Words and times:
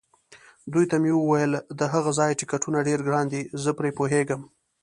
دوی 0.73 0.85
ته 0.91 0.95
مې 1.03 1.11
وویل: 1.15 1.53
د 1.79 1.81
هغه 1.93 2.11
ځای 2.19 2.31
ټکټونه 2.39 2.79
ډېر 2.87 2.99
ګران 3.07 3.25
دي، 3.33 3.41
زه 3.63 3.71
پرې 3.79 3.91
پوهېږم. 3.97 4.41